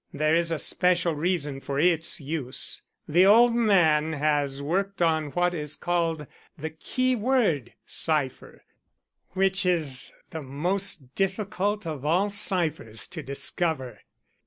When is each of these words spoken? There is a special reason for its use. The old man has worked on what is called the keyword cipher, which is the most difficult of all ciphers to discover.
There 0.11 0.35
is 0.35 0.49
a 0.49 0.57
special 0.57 1.13
reason 1.13 1.59
for 1.61 1.77
its 1.79 2.19
use. 2.19 2.81
The 3.07 3.27
old 3.27 3.53
man 3.53 4.13
has 4.13 4.59
worked 4.59 4.99
on 4.99 5.25
what 5.29 5.53
is 5.53 5.75
called 5.75 6.25
the 6.57 6.71
keyword 6.71 7.73
cipher, 7.85 8.63
which 9.33 9.63
is 9.63 10.11
the 10.31 10.41
most 10.41 11.13
difficult 11.13 11.85
of 11.85 12.03
all 12.03 12.31
ciphers 12.31 13.05
to 13.09 13.21
discover. 13.21 13.99